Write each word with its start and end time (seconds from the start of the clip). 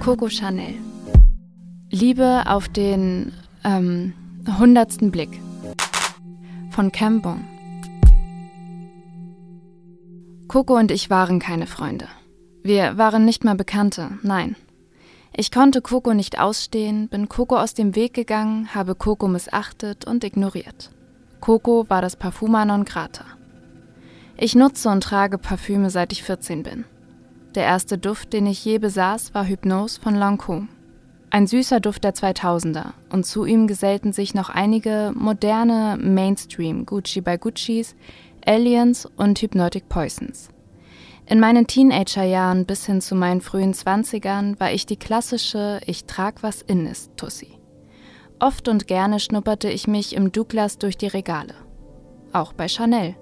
Coco 0.00 0.28
Chanel. 0.28 0.74
Liebe 1.90 2.44
auf 2.46 2.68
den 2.68 3.32
ähm, 3.64 4.14
hundertsten 4.58 5.10
Blick. 5.10 5.40
Von 6.70 6.92
Cambon. 6.92 7.44
Coco 10.46 10.76
und 10.76 10.90
ich 10.90 11.10
waren 11.10 11.40
keine 11.40 11.66
Freunde. 11.66 12.06
Wir 12.62 12.96
waren 12.96 13.24
nicht 13.24 13.44
mal 13.44 13.54
Bekannte, 13.54 14.18
nein. 14.22 14.56
Ich 15.36 15.50
konnte 15.50 15.82
Coco 15.82 16.14
nicht 16.14 16.40
ausstehen, 16.40 17.08
bin 17.08 17.28
Coco 17.28 17.56
aus 17.56 17.74
dem 17.74 17.94
Weg 17.94 18.14
gegangen, 18.14 18.74
habe 18.74 18.94
Coco 18.94 19.28
missachtet 19.28 20.04
und 20.06 20.24
ignoriert. 20.24 20.90
Coco 21.40 21.86
war 21.88 22.02
das 22.02 22.16
Parfuma 22.16 22.64
non 22.64 22.84
grata. 22.84 23.24
Ich 24.36 24.54
nutze 24.54 24.88
und 24.88 25.02
trage 25.02 25.38
Parfüme 25.38 25.90
seit 25.90 26.12
ich 26.12 26.22
14 26.22 26.62
bin. 26.62 26.84
Der 27.58 27.66
erste 27.66 27.98
Duft, 27.98 28.34
den 28.34 28.46
ich 28.46 28.64
je 28.64 28.78
besaß, 28.78 29.34
war 29.34 29.44
Hypnose 29.44 30.00
von 30.00 30.14
Lancôme. 30.14 30.68
Ein 31.30 31.48
süßer 31.48 31.80
Duft 31.80 32.04
der 32.04 32.14
2000er 32.14 32.92
und 33.10 33.26
zu 33.26 33.46
ihm 33.46 33.66
gesellten 33.66 34.12
sich 34.12 34.32
noch 34.32 34.48
einige 34.48 35.10
moderne 35.16 35.98
Mainstream 36.00 36.86
Gucci 36.86 37.20
by 37.20 37.36
Guccis, 37.36 37.96
Aliens 38.46 39.06
und 39.16 39.42
Hypnotic 39.42 39.88
Poisons. 39.88 40.50
In 41.26 41.40
meinen 41.40 41.66
Teenagerjahren 41.66 42.64
bis 42.64 42.86
hin 42.86 43.00
zu 43.00 43.16
meinen 43.16 43.40
frühen 43.40 43.74
Zwanzigern 43.74 44.54
war 44.60 44.70
ich 44.70 44.86
die 44.86 44.96
klassische 44.96 45.80
Ich 45.84 46.04
trag 46.04 46.44
was 46.44 46.62
in 46.62 46.86
ist 46.86 47.16
Tussi. 47.16 47.58
Oft 48.38 48.68
und 48.68 48.86
gerne 48.86 49.18
schnupperte 49.18 49.68
ich 49.68 49.88
mich 49.88 50.14
im 50.14 50.30
Douglas 50.30 50.78
durch 50.78 50.96
die 50.96 51.08
Regale. 51.08 51.54
Auch 52.32 52.52
bei 52.52 52.68
Chanel. 52.68 53.16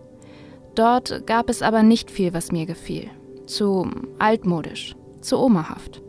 Dort 0.74 1.26
gab 1.26 1.48
es 1.48 1.62
aber 1.62 1.82
nicht 1.82 2.10
viel, 2.10 2.34
was 2.34 2.52
mir 2.52 2.66
gefiel. 2.66 3.08
Zu 3.46 3.88
altmodisch, 4.18 4.96
zu 5.20 5.38
omahaft. 5.38 6.02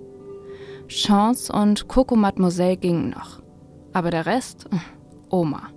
Chance 0.88 1.52
und 1.54 1.88
Coco 1.88 2.16
Mademoiselle 2.16 2.78
gingen 2.78 3.10
noch. 3.10 3.42
Aber 3.94 4.12
der 4.12 4.26
Rest? 4.26 4.68
Oma. 5.30 5.70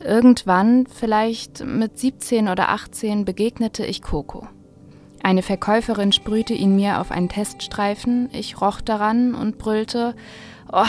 Irgendwann, 0.00 0.86
vielleicht 0.86 1.64
mit 1.64 1.98
17 1.98 2.48
oder 2.48 2.70
18, 2.70 3.24
begegnete 3.24 3.86
ich 3.86 4.02
Coco. 4.02 4.46
Eine 5.22 5.42
Verkäuferin 5.42 6.12
sprühte 6.12 6.52
ihn 6.52 6.76
mir 6.76 7.00
auf 7.00 7.10
einen 7.10 7.30
Teststreifen, 7.30 8.28
ich 8.32 8.60
roch 8.60 8.82
daran 8.82 9.34
und 9.34 9.56
brüllte: 9.56 10.14
Oh, 10.70 10.84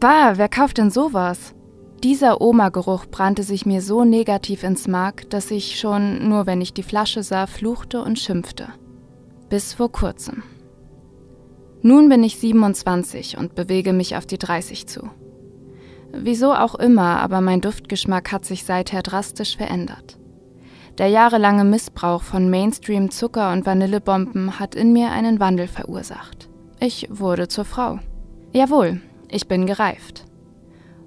bah, 0.00 0.32
wer 0.36 0.48
kauft 0.48 0.78
denn 0.78 0.90
sowas? 0.90 1.54
Dieser 2.02 2.40
Oma-Geruch 2.40 3.06
brannte 3.06 3.42
sich 3.42 3.64
mir 3.64 3.80
so 3.80 4.04
negativ 4.04 4.62
ins 4.62 4.86
Mark, 4.86 5.28
dass 5.30 5.50
ich 5.50 5.80
schon, 5.80 6.28
nur 6.28 6.46
wenn 6.46 6.60
ich 6.60 6.74
die 6.74 6.82
Flasche 6.82 7.22
sah, 7.22 7.46
fluchte 7.46 8.02
und 8.02 8.18
schimpfte. 8.18 8.68
Bis 9.48 9.72
vor 9.72 9.90
kurzem. 9.90 10.42
Nun 11.82 12.08
bin 12.08 12.22
ich 12.22 12.38
27 12.38 13.38
und 13.38 13.54
bewege 13.54 13.92
mich 13.92 14.16
auf 14.16 14.26
die 14.26 14.38
30 14.38 14.86
zu. 14.86 15.08
Wieso 16.12 16.52
auch 16.52 16.74
immer, 16.74 17.20
aber 17.20 17.40
mein 17.40 17.60
Duftgeschmack 17.60 18.32
hat 18.32 18.44
sich 18.44 18.64
seither 18.64 19.02
drastisch 19.02 19.56
verändert. 19.56 20.18
Der 20.98 21.08
jahrelange 21.08 21.64
Missbrauch 21.64 22.22
von 22.22 22.48
Mainstream-Zucker- 22.48 23.52
und 23.52 23.66
Vanillebomben 23.66 24.58
hat 24.58 24.74
in 24.74 24.92
mir 24.92 25.10
einen 25.10 25.40
Wandel 25.40 25.68
verursacht. 25.68 26.48
Ich 26.80 27.08
wurde 27.10 27.48
zur 27.48 27.64
Frau. 27.64 27.98
Jawohl, 28.52 29.00
ich 29.28 29.46
bin 29.46 29.66
gereift. 29.66 30.24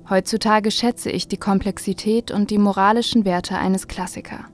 Heutzutage 0.09 0.71
schätze 0.71 1.11
ich 1.11 1.27
die 1.27 1.37
Komplexität 1.37 2.31
und 2.31 2.49
die 2.49 2.57
moralischen 2.57 3.25
Werte 3.25 3.57
eines 3.57 3.87
Klassikers. 3.87 4.45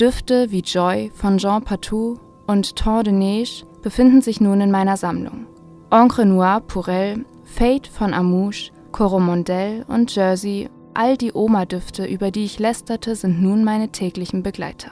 Düfte 0.00 0.50
wie 0.50 0.60
Joy 0.60 1.10
von 1.14 1.38
Jean 1.38 1.62
Patou 1.62 2.18
und 2.46 2.76
Temps 2.76 3.04
de 3.04 3.12
Neige 3.12 3.66
befinden 3.82 4.22
sich 4.22 4.40
nun 4.40 4.60
in 4.60 4.70
meiner 4.70 4.96
Sammlung. 4.96 5.46
Encre 5.90 6.24
Noir 6.24 6.60
Pourel, 6.60 7.24
Fate 7.44 7.86
von 7.86 8.14
Amouche, 8.14 8.72
Coromandel 8.92 9.84
und 9.88 10.14
Jersey, 10.14 10.68
all 10.94 11.16
die 11.16 11.32
Oma-Düfte, 11.32 12.06
über 12.06 12.30
die 12.30 12.44
ich 12.44 12.58
lästerte, 12.58 13.14
sind 13.14 13.42
nun 13.42 13.62
meine 13.62 13.90
täglichen 13.90 14.42
Begleiter. 14.42 14.90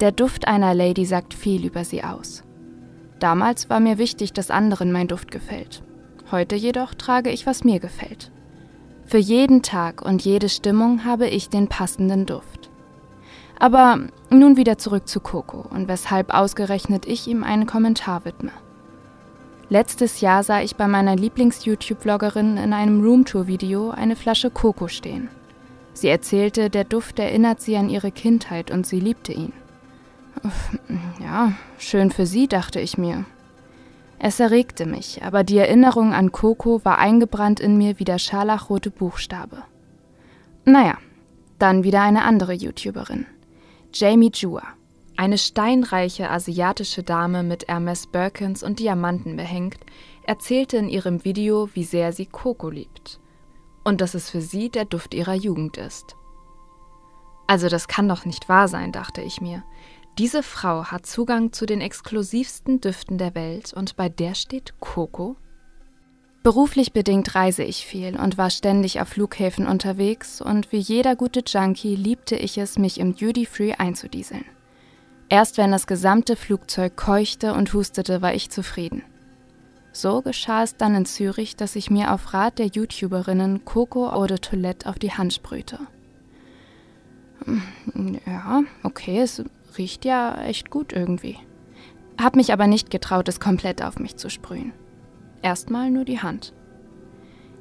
Der 0.00 0.12
Duft 0.12 0.48
einer 0.48 0.74
Lady 0.74 1.04
sagt 1.04 1.34
viel 1.34 1.66
über 1.66 1.84
sie 1.84 2.02
aus. 2.04 2.42
Damals 3.18 3.68
war 3.68 3.80
mir 3.80 3.98
wichtig, 3.98 4.32
dass 4.32 4.50
anderen 4.50 4.92
mein 4.92 5.08
Duft 5.08 5.30
gefällt. 5.30 5.82
Heute 6.30 6.56
jedoch 6.56 6.94
trage 6.94 7.30
ich, 7.30 7.46
was 7.46 7.64
mir 7.64 7.80
gefällt. 7.80 8.30
Für 9.06 9.18
jeden 9.18 9.62
Tag 9.62 10.02
und 10.02 10.22
jede 10.22 10.50
Stimmung 10.50 11.04
habe 11.04 11.26
ich 11.26 11.48
den 11.48 11.68
passenden 11.68 12.26
Duft. 12.26 12.68
Aber 13.58 13.98
nun 14.30 14.56
wieder 14.56 14.76
zurück 14.76 15.08
zu 15.08 15.20
Coco 15.20 15.64
und 15.70 15.88
weshalb 15.88 16.34
ausgerechnet 16.34 17.06
ich 17.06 17.26
ihm 17.26 17.42
einen 17.42 17.66
Kommentar 17.66 18.24
widme. 18.26 18.52
Letztes 19.70 20.20
Jahr 20.20 20.42
sah 20.42 20.60
ich 20.60 20.76
bei 20.76 20.86
meiner 20.86 21.16
Lieblings-YouTube-Vloggerin 21.16 22.56
in 22.56 22.72
einem 22.72 23.02
Roomtour-Video 23.02 23.90
eine 23.90 24.16
Flasche 24.16 24.50
Coco 24.50 24.88
stehen. 24.88 25.28
Sie 25.94 26.08
erzählte, 26.08 26.70
der 26.70 26.84
Duft 26.84 27.18
erinnert 27.18 27.60
sie 27.60 27.76
an 27.76 27.90
ihre 27.90 28.12
Kindheit 28.12 28.70
und 28.70 28.86
sie 28.86 29.00
liebte 29.00 29.32
ihn. 29.32 29.52
Ja, 31.20 31.52
schön 31.78 32.10
für 32.10 32.24
sie, 32.24 32.46
dachte 32.46 32.80
ich 32.80 32.96
mir. 32.96 33.24
Es 34.18 34.40
erregte 34.40 34.84
mich, 34.84 35.22
aber 35.22 35.44
die 35.44 35.58
Erinnerung 35.58 36.12
an 36.12 36.32
Coco 36.32 36.84
war 36.84 36.98
eingebrannt 36.98 37.60
in 37.60 37.78
mir 37.78 37.98
wie 37.98 38.04
der 38.04 38.18
scharlachrote 38.18 38.90
Buchstabe. 38.90 39.62
Naja, 40.64 40.98
dann 41.58 41.84
wieder 41.84 42.02
eine 42.02 42.24
andere 42.24 42.52
YouTuberin. 42.52 43.26
Jamie 43.94 44.32
Jua. 44.34 44.62
Eine 45.16 45.38
steinreiche 45.38 46.30
asiatische 46.30 47.02
Dame 47.02 47.42
mit 47.42 47.66
Hermes 47.68 48.06
Birkins 48.06 48.62
und 48.62 48.78
Diamanten 48.78 49.36
behängt, 49.36 49.78
erzählte 50.24 50.76
in 50.76 50.88
ihrem 50.88 51.24
Video, 51.24 51.68
wie 51.74 51.84
sehr 51.84 52.12
sie 52.12 52.26
Coco 52.26 52.70
liebt. 52.70 53.20
Und 53.82 54.00
dass 54.00 54.14
es 54.14 54.30
für 54.30 54.40
sie 54.40 54.68
der 54.68 54.84
Duft 54.84 55.14
ihrer 55.14 55.34
Jugend 55.34 55.76
ist. 55.76 56.16
Also 57.46 57.68
das 57.68 57.88
kann 57.88 58.08
doch 58.08 58.26
nicht 58.26 58.48
wahr 58.48 58.68
sein, 58.68 58.92
dachte 58.92 59.22
ich 59.22 59.40
mir. 59.40 59.64
Diese 60.18 60.42
Frau 60.42 60.86
hat 60.86 61.06
Zugang 61.06 61.52
zu 61.52 61.64
den 61.64 61.80
exklusivsten 61.80 62.80
Düften 62.80 63.18
der 63.18 63.36
Welt 63.36 63.72
und 63.72 63.94
bei 63.94 64.08
der 64.08 64.34
steht 64.34 64.74
Coco? 64.80 65.36
Beruflich 66.42 66.92
bedingt 66.92 67.36
reise 67.36 67.62
ich 67.62 67.86
viel 67.86 68.18
und 68.18 68.36
war 68.36 68.50
ständig 68.50 69.00
auf 69.00 69.10
Flughäfen 69.10 69.68
unterwegs 69.68 70.40
und 70.40 70.72
wie 70.72 70.78
jeder 70.78 71.14
gute 71.14 71.44
Junkie 71.46 71.94
liebte 71.94 72.34
ich 72.34 72.58
es, 72.58 72.78
mich 72.78 72.98
im 72.98 73.14
Duty 73.14 73.46
Free 73.46 73.74
einzudieseln. 73.74 74.44
Erst 75.28 75.56
wenn 75.56 75.70
das 75.70 75.86
gesamte 75.86 76.34
Flugzeug 76.34 76.96
keuchte 76.96 77.54
und 77.54 77.72
hustete, 77.72 78.20
war 78.20 78.34
ich 78.34 78.50
zufrieden. 78.50 79.04
So 79.92 80.22
geschah 80.22 80.64
es 80.64 80.76
dann 80.76 80.96
in 80.96 81.06
Zürich, 81.06 81.54
dass 81.54 81.76
ich 81.76 81.90
mir 81.90 82.12
auf 82.12 82.34
Rat 82.34 82.58
der 82.58 82.66
YouTuberinnen 82.66 83.64
Coco 83.64 84.08
Eau 84.10 84.26
de 84.26 84.38
Toilette 84.38 84.88
auf 84.88 84.98
die 84.98 85.12
Hand 85.12 85.32
sprühte. 85.32 85.78
Hm, 87.44 88.18
ja, 88.26 88.62
okay, 88.82 89.20
es 89.20 89.44
riecht 89.78 90.04
ja 90.04 90.42
echt 90.42 90.70
gut 90.70 90.92
irgendwie. 90.92 91.38
Hab 92.20 92.36
mich 92.36 92.52
aber 92.52 92.66
nicht 92.66 92.90
getraut, 92.90 93.28
es 93.28 93.40
komplett 93.40 93.82
auf 93.82 93.98
mich 93.98 94.16
zu 94.16 94.28
sprühen. 94.28 94.72
Erstmal 95.40 95.90
nur 95.90 96.04
die 96.04 96.20
Hand. 96.20 96.52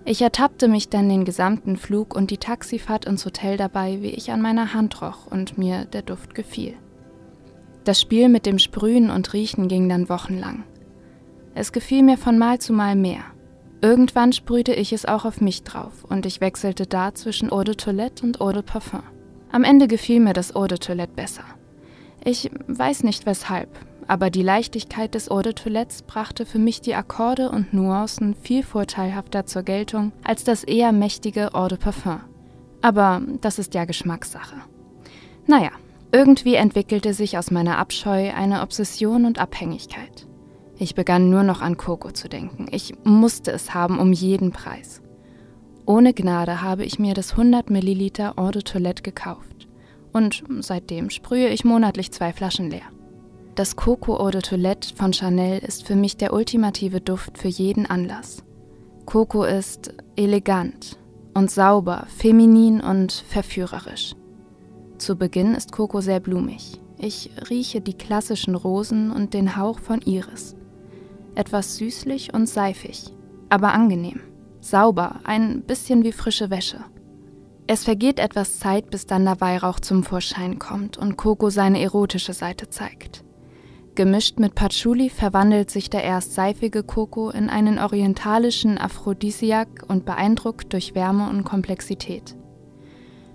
Ich 0.03 0.21
ertappte 0.21 0.67
mich 0.67 0.89
dann 0.89 1.09
den 1.09 1.25
gesamten 1.25 1.75
Flug 1.75 2.15
und 2.15 2.31
die 2.31 2.37
Taxifahrt 2.37 3.05
ins 3.05 3.25
Hotel 3.25 3.57
dabei, 3.57 4.01
wie 4.01 4.09
ich 4.09 4.31
an 4.31 4.41
meiner 4.41 4.73
Hand 4.73 5.01
roch 5.01 5.27
und 5.27 5.57
mir 5.57 5.85
der 5.85 6.01
Duft 6.01 6.33
gefiel. 6.33 6.75
Das 7.83 8.01
Spiel 8.01 8.29
mit 8.29 8.45
dem 8.45 8.57
Sprühen 8.57 9.09
und 9.09 9.33
Riechen 9.33 9.67
ging 9.67 9.87
dann 9.89 10.09
wochenlang. 10.09 10.63
Es 11.55 11.71
gefiel 11.71 12.03
mir 12.03 12.17
von 12.17 12.37
Mal 12.37 12.59
zu 12.59 12.73
Mal 12.73 12.95
mehr. 12.95 13.21
Irgendwann 13.81 14.33
sprühte 14.33 14.73
ich 14.73 14.91
es 14.91 15.05
auch 15.05 15.25
auf 15.25 15.39
mich 15.39 15.63
drauf 15.63 16.03
und 16.03 16.25
ich 16.25 16.41
wechselte 16.41 16.87
da 16.87 17.13
zwischen 17.13 17.51
Eau 17.51 17.63
de 17.63 17.75
Toilette 17.75 18.25
und 18.25 18.41
Eau 18.41 18.51
de 18.51 18.63
Parfum. 18.63 19.03
Am 19.51 19.63
Ende 19.63 19.87
gefiel 19.87 20.19
mir 20.19 20.33
das 20.33 20.55
Eau 20.55 20.67
de 20.67 20.77
Toilette 20.77 21.13
besser. 21.13 21.43
Ich 22.27 22.51
weiß 22.67 23.03
nicht 23.03 23.25
weshalb, 23.25 23.69
aber 24.05 24.29
die 24.29 24.41
Leichtigkeit 24.43 25.15
des 25.15 25.31
Eau 25.31 25.41
de 25.41 25.53
Toilettes 25.53 26.01
brachte 26.01 26.45
für 26.45 26.59
mich 26.59 26.81
die 26.81 26.93
Akkorde 26.93 27.49
und 27.49 27.73
Nuancen 27.73 28.35
viel 28.35 28.63
vorteilhafter 28.63 29.45
zur 29.45 29.63
Geltung 29.63 30.11
als 30.25 30.43
das 30.43 30.65
eher 30.65 30.91
mächtige 30.91 31.55
Eau 31.55 31.69
de 31.69 31.77
Parfum. 31.77 32.19
Aber 32.81 33.21
das 33.39 33.59
ist 33.59 33.75
ja 33.75 33.85
Geschmackssache. 33.85 34.57
Naja, 35.45 35.71
irgendwie 36.11 36.55
entwickelte 36.55 37.13
sich 37.13 37.37
aus 37.37 37.49
meiner 37.49 37.77
Abscheu 37.77 38.33
eine 38.33 38.61
Obsession 38.61 39.23
und 39.23 39.39
Abhängigkeit. 39.39 40.27
Ich 40.77 40.95
begann 40.95 41.29
nur 41.29 41.43
noch 41.43 41.61
an 41.61 41.77
Coco 41.77 42.11
zu 42.11 42.27
denken. 42.27 42.67
Ich 42.71 42.93
musste 43.05 43.51
es 43.51 43.73
haben 43.73 43.99
um 43.99 44.11
jeden 44.11 44.51
Preis. 44.51 45.01
Ohne 45.85 46.13
Gnade 46.13 46.61
habe 46.61 46.83
ich 46.83 46.99
mir 46.99 47.13
das 47.13 47.31
100 47.31 47.69
Milliliter 47.69 48.37
Eau 48.37 48.51
de 48.51 48.63
Toilette 48.63 49.01
gekauft. 49.01 49.56
Und 50.17 50.43
seitdem 50.61 51.11
sprühe 51.11 51.49
ich 51.49 51.63
monatlich 51.63 52.11
zwei 52.11 52.33
Flaschen 52.33 52.71
leer. 52.71 52.89
Das 53.53 53.75
Coco 53.75 54.19
Eau 54.19 54.31
de 54.31 54.41
Toilette 54.41 54.95
von 54.95 55.13
Chanel 55.13 55.59
ist 55.59 55.85
für 55.85 55.95
mich 55.95 56.17
der 56.17 56.33
ultimative 56.33 57.01
Duft 57.01 57.37
für 57.37 57.49
jeden 57.49 57.85
Anlass. 57.85 58.43
Coco 59.05 59.43
ist 59.43 59.93
elegant 60.15 60.97
und 61.35 61.51
sauber, 61.51 62.07
feminin 62.17 62.81
und 62.81 63.11
verführerisch. 63.11 64.15
Zu 64.97 65.15
Beginn 65.15 65.53
ist 65.53 65.71
Coco 65.71 66.01
sehr 66.01 66.19
blumig. 66.19 66.81
Ich 66.97 67.29
rieche 67.51 67.79
die 67.79 67.93
klassischen 67.93 68.55
Rosen 68.55 69.11
und 69.11 69.35
den 69.35 69.55
Hauch 69.55 69.77
von 69.77 70.01
Iris. 70.01 70.55
etwas 71.35 71.77
süßlich 71.77 72.33
und 72.33 72.49
seifig, 72.49 73.13
aber 73.49 73.71
angenehm, 73.71 74.21
sauber, 74.61 75.19
ein 75.23 75.61
bisschen 75.61 76.03
wie 76.03 76.11
frische 76.11 76.49
Wäsche. 76.49 76.83
Es 77.69 77.83
vergeht 77.83 78.19
etwas 78.19 78.59
Zeit, 78.59 78.89
bis 78.89 79.05
dann 79.05 79.25
der 79.25 79.41
Weihrauch 79.41 79.81
zum 79.81 80.03
Vorschein 80.03 80.57
kommt 80.57 80.97
und 80.97 81.17
Coco 81.17 81.49
seine 81.49 81.81
erotische 81.81 82.31
Seite 82.31 82.69
zeigt. 82.69 83.25
Gemischt 83.93 84.39
mit 84.39 84.55
Patchouli 84.55 85.09
verwandelt 85.09 85.69
sich 85.69 85.89
der 85.89 86.03
erst 86.03 86.33
seifige 86.33 86.83
Coco 86.83 87.29
in 87.29 87.49
einen 87.49 87.77
orientalischen 87.77 88.77
Aphrodisiak 88.77 89.83
und 89.87 90.05
beeindruckt 90.05 90.71
durch 90.71 90.95
Wärme 90.95 91.29
und 91.29 91.43
Komplexität. 91.43 92.37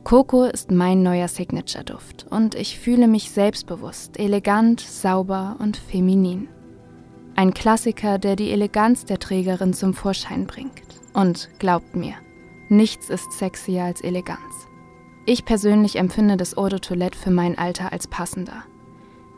Coco 0.02 0.44
ist 0.44 0.70
mein 0.70 1.02
neuer 1.02 1.28
Signature-Duft 1.28 2.26
und 2.30 2.54
ich 2.54 2.78
fühle 2.78 3.08
mich 3.08 3.30
selbstbewusst, 3.32 4.18
elegant, 4.18 4.80
sauber 4.80 5.56
und 5.58 5.76
feminin. 5.76 6.48
Ein 7.36 7.52
Klassiker, 7.52 8.18
der 8.18 8.36
die 8.36 8.50
Eleganz 8.50 9.04
der 9.04 9.18
Trägerin 9.18 9.74
zum 9.74 9.94
Vorschein 9.94 10.46
bringt. 10.46 10.82
Und 11.14 11.50
glaubt 11.58 11.94
mir, 11.94 12.14
nichts 12.72 13.10
ist 13.10 13.32
sexier 13.32 13.84
als 13.84 14.00
Eleganz. 14.00 14.68
Ich 15.24 15.44
persönlich 15.44 15.96
empfinde 15.96 16.36
das 16.36 16.56
Eau 16.56 16.68
de 16.68 16.80
Toilette 16.80 17.16
für 17.16 17.30
mein 17.30 17.56
Alter 17.56 17.92
als 17.92 18.08
passender. 18.08 18.64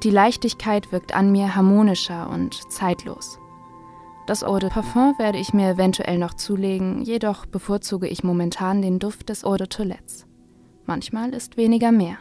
Die 0.02 0.10
Leichtigkeit 0.10 0.92
wirkt 0.92 1.14
an 1.14 1.30
mir 1.30 1.54
harmonischer 1.54 2.30
und 2.30 2.72
zeitlos. 2.72 3.38
Das 4.26 4.42
Eau 4.42 4.58
de 4.58 4.70
Parfum 4.70 5.14
werde 5.18 5.38
ich 5.38 5.52
mir 5.52 5.68
eventuell 5.68 6.16
noch 6.16 6.32
zulegen, 6.32 7.02
jedoch 7.02 7.44
bevorzuge 7.44 8.08
ich 8.08 8.24
momentan 8.24 8.80
den 8.80 8.98
Duft 8.98 9.28
des 9.28 9.44
Eau 9.44 9.56
de 9.56 9.66
Toilettes. 9.66 10.26
Manchmal 10.86 11.34
ist 11.34 11.58
weniger 11.58 11.92
mehr. 11.92 12.16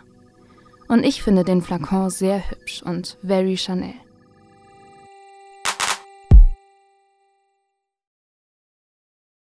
Und 0.89 1.05
ich 1.05 1.23
finde 1.23 1.45
den 1.45 1.61
Flakon 1.61 2.09
sehr 2.09 2.49
hübsch 2.49 2.83
und 2.83 3.17
very 3.23 3.55
Chanel. 3.55 3.93